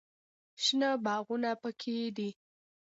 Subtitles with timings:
[0.63, 2.29] شنه باغونه پکښې دي.